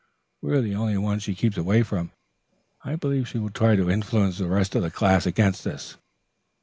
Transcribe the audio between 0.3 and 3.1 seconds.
We are the only ones she keeps away from. I